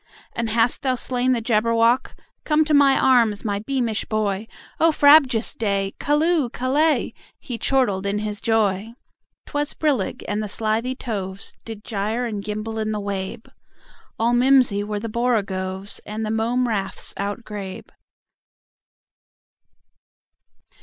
"And 0.35 0.49
hast 0.49 0.81
thou 0.81 0.95
slain 0.95 1.33
the 1.33 1.41
Jabberwock? 1.43 2.15
Come 2.43 2.65
to 2.65 2.73
my 2.73 2.97
arms, 2.97 3.45
my 3.45 3.59
beamish 3.59 4.03
boy! 4.05 4.47
O 4.79 4.91
frabjous 4.91 5.53
day! 5.53 5.93
Callooh! 5.99 6.49
Callay!" 6.49 7.11
He 7.37 7.59
chortled 7.59 8.07
in 8.07 8.17
his 8.17 8.41
joy. 8.41 8.93
'Twas 9.45 9.75
brillig, 9.75 10.23
and 10.27 10.41
the 10.41 10.47
slithy 10.49 10.95
toves 10.95 11.53
Did 11.65 11.83
gyre 11.83 12.25
and 12.25 12.43
gimble 12.43 12.79
in 12.79 12.91
the 12.93 12.99
wabe: 12.99 13.47
All 14.17 14.33
mimsy 14.33 14.83
were 14.83 14.99
the 14.99 15.07
borogoves, 15.07 15.99
And 16.03 16.25
the 16.25 16.31
mome 16.31 16.67
raths 16.67 17.13
outgrabe. 17.19 17.91